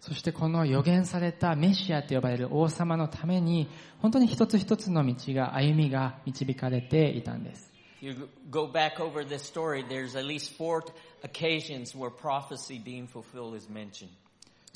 [0.00, 7.70] そしてこの予言されたメシアと呼ばれる王様のために本当に一つ一つの道が歩みが導かれていたんです。
[8.00, 8.06] そ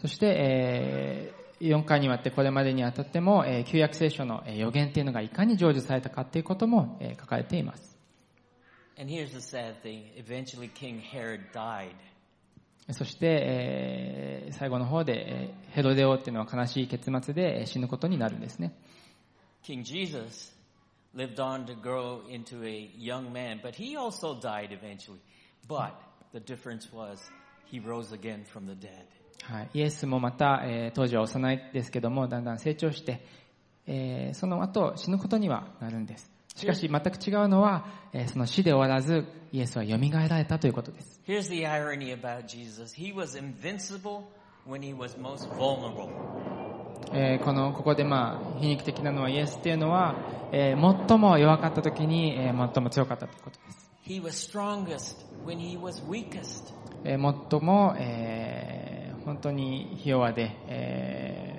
[0.08, 7.93] して、えー、4回にわってこれまでにあたっても、えー、旧約聖書の予言というのがいかに成就されたかということも、えー、書かれています。
[8.96, 10.04] And here's the sad thing.
[10.16, 11.94] Eventually King Herod died.
[12.90, 18.72] そして、えー最後の方で、えーヘロデオっていうのは悲しい結末でえー死ぬことになるんですね。
[19.64, 20.52] King Jesus
[21.16, 25.18] lived on to grow into a young man, but he also died eventually.
[25.66, 25.94] But
[26.32, 27.18] the difference was
[27.66, 29.06] he rose again from the dead.
[29.42, 33.24] はい、イエスもまた、えー当時は幼いですけども、だんだん成長して、
[33.86, 36.33] えーその後死ぬことにはなるんです。
[36.54, 41.20] しかし全く違うのは、えーその死で終わらず、イエスは蘇られたということです。
[41.26, 42.94] Here's the irony about Jesus.
[42.94, 44.22] He was invincible
[44.68, 46.08] when he was most vulnerable.
[47.12, 50.14] えーこの、ここでまあ、皮肉的なのはイエスっていうのは、
[50.52, 53.90] えー最も弱かった時に、えー最も強かったということです。
[54.06, 56.72] He was strongest when he was weakest.
[57.04, 61.53] えー最も、えー本当にひ弱で、えー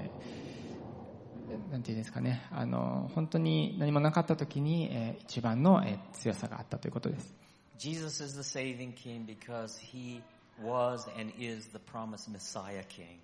[1.76, 7.34] なんていうんですかね、あの、本当に何もなかった時に、えー一番の、えー強さがあったということです。
[7.78, 10.22] Jesus is the saving king because he
[10.64, 13.18] was and is the promised Messiah king.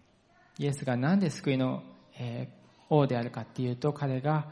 [0.60, 1.82] イエスがなんで救いの、
[2.20, 4.50] えー王であるかっていうと、彼が、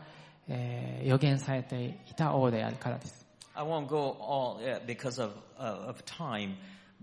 [0.48, 3.26] えー予言されていた王であるからです。
[3.54, 6.56] I won't go all uh, because of uh, of time,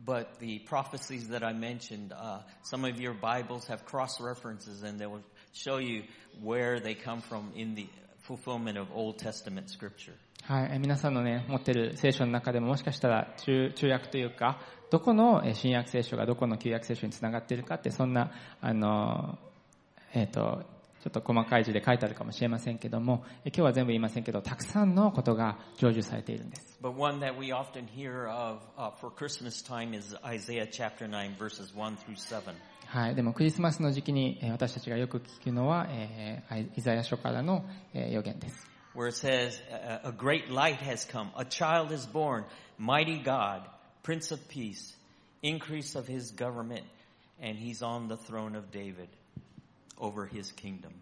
[0.02, 4.98] but the prophecies that I mentioned, uh, some of your Bibles have cross references, and
[4.98, 5.20] they will
[5.56, 6.02] show you
[6.42, 7.88] where they come from in the
[8.26, 10.12] fulfillment of Old Testament scripture.
[10.42, 19.38] はい、えー皆さんのね、持ってる聖書の中でももしかしたら中中訳というか、どこのえー新約聖書がどこの旧約聖書につながっているかって、そんな、あの、
[20.12, 20.62] えっ、と、
[21.02, 26.78] ちょっと細かい字で書いてあるかもしれませんけども、えー今日は全部言いませんけど、たくさんのことが成就されているんです。
[26.82, 31.74] But one that we often hear of uh, for Christmas time is Isaiah chapter 9 verses
[31.74, 32.54] 1 through 7.
[32.96, 38.66] はい、でもクリスマスの時期に私たちがよく聞くのは、えー、イザヤ書からの、えー、予言です。
[38.94, 39.60] Where it says,
[40.02, 42.44] a great light has come, a child is born,
[42.78, 43.64] mighty God,
[44.02, 44.96] Prince of Peace,
[45.42, 46.84] increase of his government,
[47.38, 49.08] and he's on the throne of David
[49.98, 50.94] over his kingdom.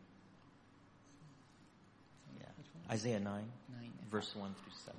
[2.41, 2.93] Yeah.
[2.93, 3.45] Isaiah 9, 9
[4.11, 4.97] verse 1 through 7.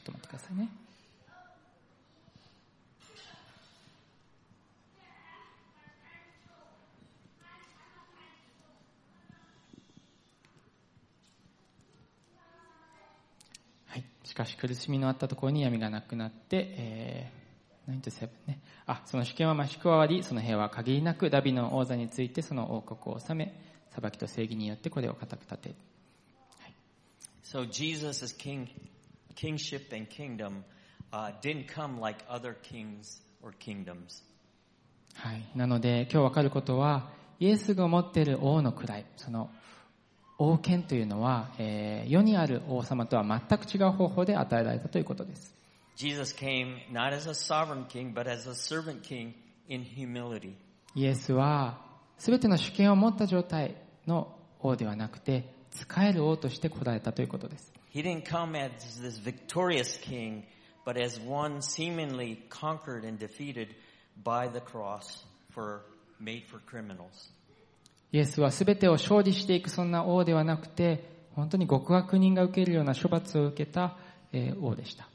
[0.00, 0.83] verse one through seven.
[14.34, 18.58] しかし苦しみのあったところに闇がなくなって、えー、9 to 7ね。
[18.84, 23.54] あ、その主権は増し加わり、その平和は限りなくダビの王座についてその王国を治め、
[23.90, 25.74] 裁きと正義によってこれを固く立て、
[27.44, 28.66] So Jesus' king,
[29.36, 30.64] kingship and kingdom
[31.12, 34.24] uh, didn't come like other kings or kingdoms.
[35.14, 35.44] はい。
[35.54, 37.08] なので、今日わかることは、
[37.38, 39.48] イエスが持っている王の位、その
[40.38, 45.54] 王権というのは、えー、世にある王様とは全く違う方法で与えられたということです。
[50.96, 51.78] イエスは、
[52.18, 53.76] すべての主、権を持った状態
[54.06, 57.72] の、王ではなく、て使える王として答えたということです。
[68.14, 71.02] イエスは全てを勝利していくそんな王ではなくて、
[71.34, 73.96] 本当に極悪人が受けるような処罰を受けた
[74.62, 75.08] 王でした。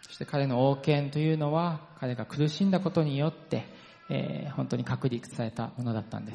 [0.00, 3.66] そして彼の王権というのは、彼が苦しんだことによって、
[4.08, 6.34] え、本当に確立されたものだったんです。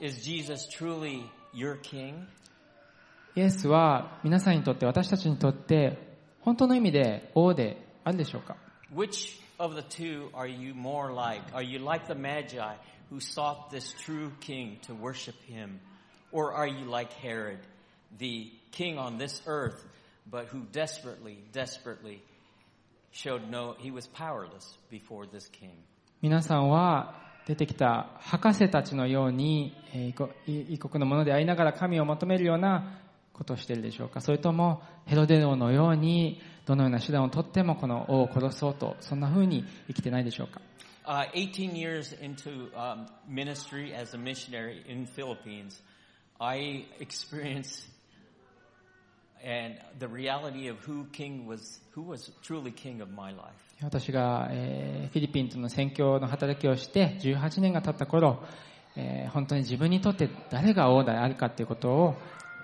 [0.00, 1.24] Is Jesus truly
[1.54, 2.26] your king?
[3.36, 5.98] イエスは皆さんにとって私たちにとって
[6.40, 8.56] 本当の意味で王であるでしょうか
[8.94, 11.42] Which of the two are you more like?
[11.52, 12.58] Are you like the Magi
[13.10, 15.80] who sought this true king to worship him?
[16.30, 17.60] Or are you like Herod,
[18.18, 19.84] the king on this earth,
[20.30, 22.22] but who desperately, desperately
[23.12, 25.76] showed no, he was powerless before this king?
[26.22, 27.14] 皆さんは
[27.47, 29.75] 出てきた博士たちのように、
[30.47, 32.99] 異国のものでありながら神を求めるような
[33.33, 34.21] ことをしているでしょうか。
[34.21, 40.61] それともヘロデ王のようにどのような手段をとってもこの王を殺そうとそんな風に生きてないでしょうか。
[41.05, 45.81] Uh, 18 years into um, ministry as a missionary in Philippines,
[46.37, 47.87] I experienced
[53.81, 58.43] 私が、えーフィリピンとの宣教の働きをして18年が経った頃、
[58.95, 62.15] えー本当に自分にとって誰が王であるかということを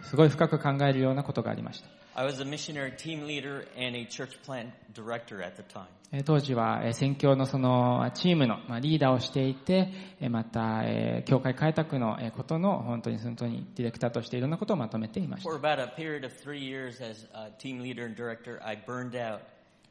[0.03, 1.94] すごい深く考えるようなことがありました。
[2.17, 5.87] I was a missionary team leader and a church plant director at the time.
[6.13, 9.91] えー当時はえー宣教のそのチームのまあリーダーをしていて、
[10.21, 15.49] えーまた、えー教会開拓のえーことの本当に本当にディレクターとしていろんなことをまとめていました。
[15.49, 19.41] For about a period of three years as a team leader and director, I burned out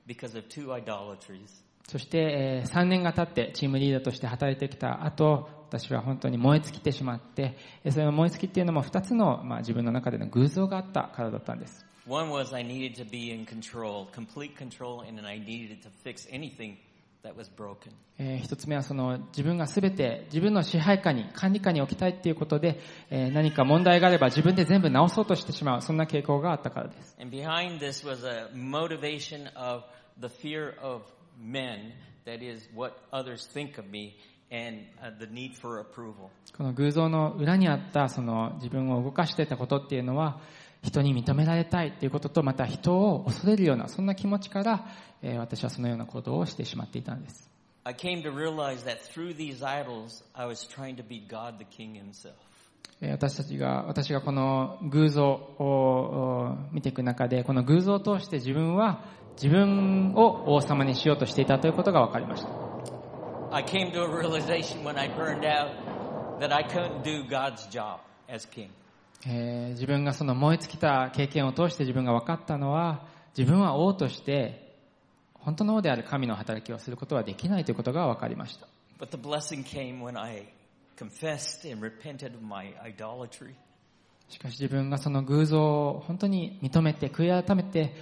[0.07, 1.63] because of two idolatries.
[1.87, 11.85] そして、え3年が経ってチームリーダーとして働いてきた後、私は本当に燃え尽きてしまって、えーそれの燃え尽きっていうのも2つの、まあ、自分の中での偶像があったからだったんです。
[12.07, 16.27] One was I needed to be in control, complete control, and then I needed to fix
[16.31, 16.77] anything
[17.23, 17.93] that was broken.
[18.19, 22.79] えー一つ目はその自分が全て自分の支配下に管理下に置きたいっていうことで、
[23.11, 29.83] えー何か問題があれば自分で全部直そうとしてしまうそんな傾向があったからです And behind this was a motivation of
[30.21, 31.03] the fear of
[31.41, 31.93] men,
[32.27, 34.15] that is what others think of me,
[34.53, 36.29] and uh, the need for approval.
[36.57, 40.41] この偶像の裏にあったその自分を動かしていたことっていうのは
[40.85, 44.87] 人に認められたいということとまた人を恐れるようなそんな気持ちから、
[45.23, 47.51] えー、私はそのような行動をしてしまっていたんです。
[53.03, 59.05] 私たちが私がこの偶像を見ていく中でこの偶像を通して自分は
[59.37, 62.49] 自分を王様にしようとしていたということが分かりました。
[63.51, 65.71] I came to a realization when I burned out
[66.41, 68.69] that I couldn't do God's job as king.
[69.27, 73.07] えー自分がその燃え尽きた経験を通して自分が分かったのは、
[73.37, 74.77] 自分は王として
[75.35, 78.67] 本当の王である神の働きをすることはできないということが分かりました。
[78.99, 80.47] But the blessing came when I
[80.97, 83.55] confessed and repented of my idolatry.
[84.29, 87.95] しかし自分がその偶像を本当に認めて悔い改めて、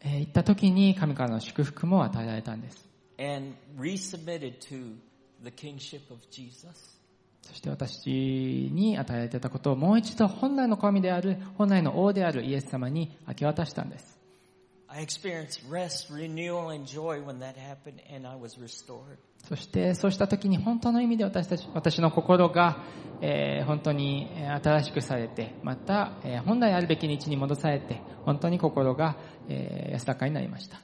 [0.00, 2.90] えー言った時に神からの祝福も与えられたんです。
[3.20, 4.96] and resubmitted to
[5.44, 6.99] the kingship of Jesus.
[7.42, 14.20] そして私に与えらてたことをもう一度本来の神である、本来の王であるイエス様に明け渡したんです。
[19.48, 22.82] そして、そうした時に本当の意味で私たち、私の心が、
[23.66, 24.28] 本当に
[24.62, 26.12] 新しくされて、また、
[26.44, 29.16] 本来あるべき道に戻されて、本当に心が、
[29.48, 30.80] 安らかになりました。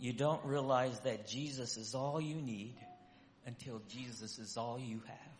[0.00, 2.74] You don't realize that Jesus is all you need
[3.46, 5.30] until Jesus is all you have.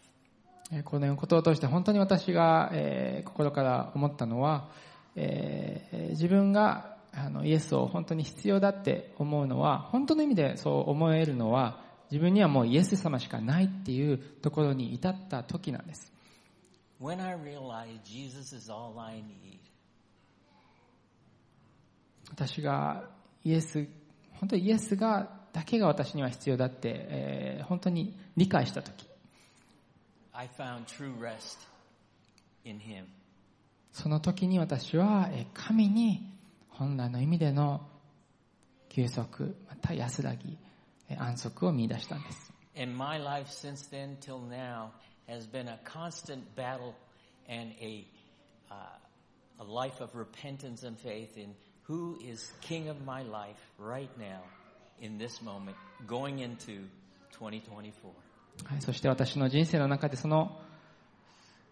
[0.73, 4.69] えーこのことを通して本当に私が、えー心から思ったのは、
[5.17, 16.13] えーえー自分があのイエスを本当に必要だって思うのは本当の意味でそう思えるのは自分にはもうイエス様しかないっていうところに至った時なんです
[17.01, 19.59] When I realized Jesus is all I need,
[22.31, 23.09] 私が
[23.43, 23.89] イエス
[24.41, 29.07] 本当にイエスがだけが私には必要だって、えー本当に理解した時
[30.32, 31.59] I found true rest
[32.64, 33.05] in Him.
[33.93, 36.26] その時に私はえー神に
[36.70, 37.86] 本来の意味での
[38.88, 40.57] 休息、また安らぎ、
[41.09, 42.53] え安息を見出したんです。
[42.76, 44.88] And my life since then till now
[45.28, 46.95] has been a constant battle
[47.49, 48.07] and a,
[48.70, 48.74] uh,
[49.61, 51.55] a life of repentance and faith in
[51.91, 54.41] who is king of my life right now
[55.01, 55.76] in this moment
[56.07, 56.86] going into
[57.32, 58.12] 2024.
[58.64, 60.61] はい、そして私の人生の中でその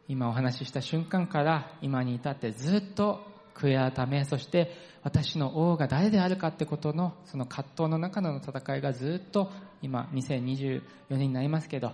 [0.08, 3.20] 今お話しした瞬間から今に至ってずっと
[3.54, 9.52] 悔い改めそして私の王が誰であるかってことのその葛藤の中の戦いがずっと
[9.82, 11.92] 今2024年になりますけど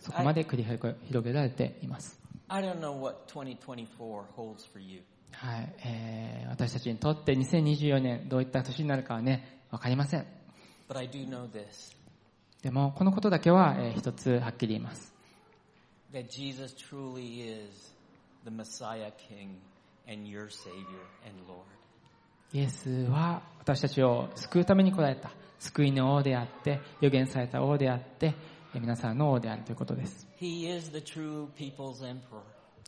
[0.00, 3.86] そこまで繰り広げられています、I don't know what 2024
[4.36, 5.00] holds for you.
[5.32, 10.26] はいえー私たちにとって2024年どういった年になるかはね分かりません。
[10.88, 11.94] But I do know this,
[12.62, 15.14] でもこのことだけは、えー一つはっきり言います。
[16.12, 17.94] That Jesus truly is
[18.44, 19.56] the Messiah King
[20.08, 21.64] and your Savior and Lord.
[22.52, 25.30] イエスは私たちを救うために来られた。
[25.58, 28.34] 救いの王であって予言された王であって
[28.76, 30.26] え皆さんの王であるということです。
[30.38, 32.42] He is the true people's emperor.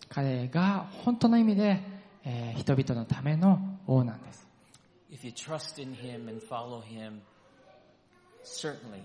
[0.09, 1.83] 彼が本当の意味で、
[2.25, 4.47] えー人々のための王なんです
[5.11, 7.21] If you trust in Him and follow Him,
[8.45, 9.01] certainly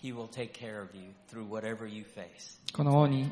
[0.00, 2.60] He will take care of you through whatever you face.
[2.72, 3.24] この王に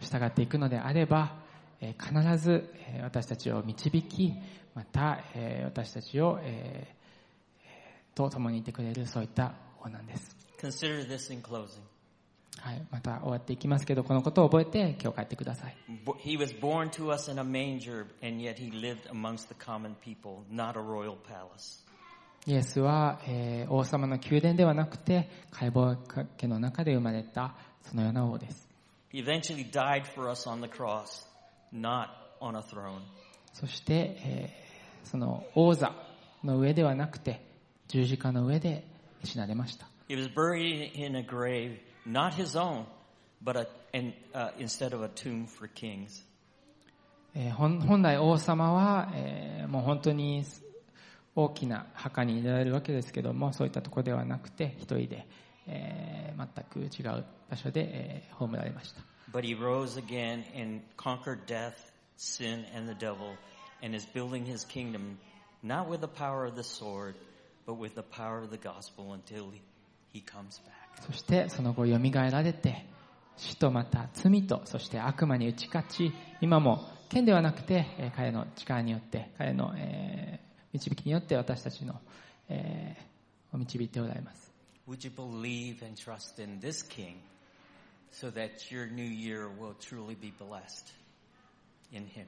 [0.00, 0.18] 24.
[0.20, 1.34] 従っていくのであれば、
[1.80, 4.32] えー必ず、えー私たちを導き
[4.74, 6.98] また、えー私たちを、えー
[7.64, 9.52] えーと共にいてくれるそういった
[9.84, 11.80] 王なんです、Consider this in closing.
[12.60, 15.76] はい、また終わっていきますけど、このことを覚えて、今日帰ってください。
[22.46, 25.96] イエスは、えー、王様の宮殿ではなくて、解剖
[26.36, 28.68] 家の中で生まれた、そのような王です。
[33.52, 35.92] そして、えー、その王座
[36.44, 37.44] の上ではなくて、
[37.88, 38.86] 十字架の上で
[39.24, 39.88] 死なれました。
[42.07, 42.85] not his own,
[43.41, 46.23] but a, in, uh, instead of a tomb for kings.
[47.35, 50.43] えー本本来王様は、えーもう本当に
[51.35, 55.25] 大きな墓に入れられるわけですけどもそういったところではなくて一人で、
[55.67, 59.01] えー全く違う場所で、えー葬られました
[59.31, 61.73] But he rose again and conquered death,
[62.17, 63.35] sin, and the devil,
[63.81, 65.17] and is building his kingdom
[65.63, 67.15] not with the power of the sword,
[67.65, 69.61] but with the power of the gospel until he,
[70.11, 70.76] he comes back.
[71.06, 72.86] そしてその後蘇られて
[73.36, 81.94] 死とまた罪とそして悪魔に打ち勝ち今も剣ではなくてえー彼の力によって彼の、えー導きによって私たちの、
[82.50, 84.52] えーを導いておられます
[84.86, 87.14] Would you believe and trust in this king
[88.12, 90.92] so that your new year will truly be blessed
[91.92, 92.26] in him?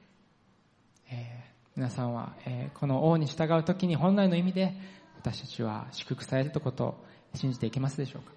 [1.11, 4.73] えー皆さんは、えーこの王に従う時に本来の意味で
[5.17, 7.05] 私たちは祝福されるということを
[7.35, 8.31] 信じていけますでしょうか？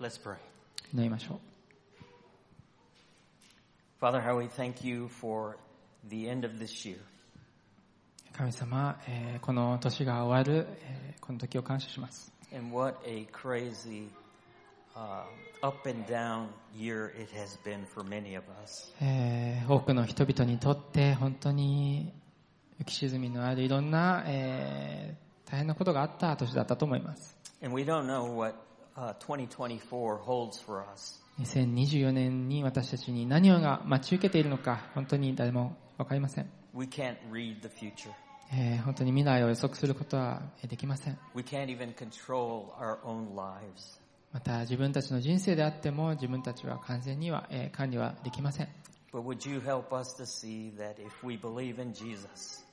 [0.00, 0.36] Let's pray.
[0.94, 1.38] 祈りましょう
[4.00, 5.56] Father, how we thank you for
[6.08, 6.98] the end of this year.
[8.32, 14.08] 神様、えーこの年が終わる、えーこの時を感謝します And what a crazy
[14.96, 15.24] uh,
[15.62, 18.92] up and down year it has been for many of us.
[19.02, 22.12] えー多くの人々にとって本当に
[22.80, 28.67] 浮き沈みのあるいろんな、えー大変なことがあった年だったと思います And we don't know what uh,
[28.98, 31.20] 2024 holds for us.
[31.40, 38.10] 2024年に私たちに何をが待ち受けているのか本当に誰も分かりません、We can't read the future.
[38.52, 44.00] えー本当に未来を予測することはできません We can't even control our own lives.
[44.32, 48.68] また自分たちの人生であっても自分たちは完全には、えー管理はできません
[49.12, 52.64] But would you help us to see that if we believe in Jesus,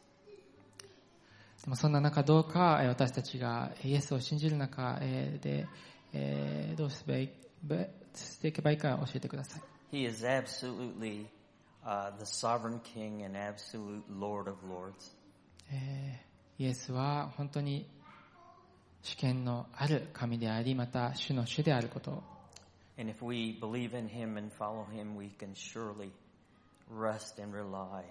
[1.64, 5.68] でもそんな中どうかえー私たちがイエスを信じる中えーで、
[6.14, 7.04] えーどうし
[8.40, 11.28] ていけばいいか教えてください He is absolutely
[11.86, 15.16] uh, the sovereign King and absolute Lord of Lords.
[15.72, 17.86] えーイエスは本当に
[19.04, 22.24] 主権のある神でありまた主の主であることを
[22.98, 26.12] And if we believe in Him and follow Him, we can surely
[26.90, 28.04] rest and rely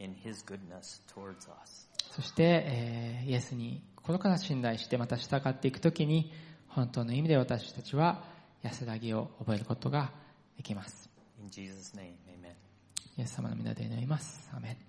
[0.00, 1.88] in His goodness towards us.
[2.10, 6.32] そして、えーイエスに心から信頼してまた従っていくときに
[6.78, 8.22] 本当の意味で私たちは
[8.62, 10.12] 安らぎを覚えることが
[10.56, 11.10] できます。
[11.42, 12.52] In Jesus' name, amen.
[13.16, 14.48] イエス様の皆で祈ります。
[14.54, 14.87] アーメン